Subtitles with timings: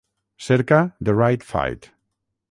[0.39, 1.91] Cerca The Right Fight